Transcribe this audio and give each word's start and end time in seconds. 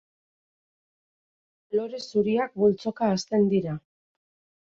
Lore 1.79 1.99
zuriak 2.05 2.55
multzoka 2.63 3.13
hasten 3.17 3.45
dira. 3.55 3.77